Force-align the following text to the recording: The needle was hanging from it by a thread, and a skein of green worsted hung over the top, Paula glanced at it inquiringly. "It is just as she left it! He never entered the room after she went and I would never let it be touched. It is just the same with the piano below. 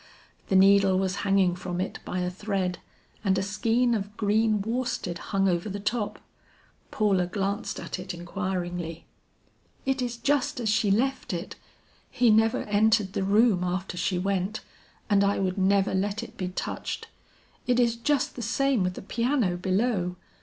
The 0.47 0.55
needle 0.55 0.97
was 0.97 1.17
hanging 1.17 1.55
from 1.55 1.79
it 1.79 1.99
by 2.03 2.21
a 2.21 2.31
thread, 2.31 2.79
and 3.23 3.37
a 3.37 3.43
skein 3.43 3.93
of 3.93 4.17
green 4.17 4.59
worsted 4.63 5.19
hung 5.29 5.47
over 5.47 5.69
the 5.69 5.79
top, 5.79 6.17
Paula 6.89 7.27
glanced 7.27 7.79
at 7.79 7.99
it 7.99 8.11
inquiringly. 8.11 9.05
"It 9.85 10.01
is 10.01 10.17
just 10.17 10.59
as 10.59 10.69
she 10.69 10.89
left 10.89 11.33
it! 11.33 11.55
He 12.09 12.31
never 12.31 12.63
entered 12.63 13.13
the 13.13 13.21
room 13.23 13.63
after 13.63 13.95
she 13.95 14.17
went 14.17 14.61
and 15.07 15.23
I 15.23 15.37
would 15.37 15.59
never 15.59 15.93
let 15.93 16.23
it 16.23 16.35
be 16.35 16.47
touched. 16.47 17.07
It 17.67 17.79
is 17.79 17.95
just 17.95 18.35
the 18.35 18.41
same 18.41 18.81
with 18.81 18.95
the 18.95 19.03
piano 19.03 19.55
below. 19.55 20.15